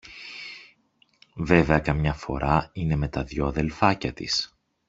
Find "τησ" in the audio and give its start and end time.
4.13-4.55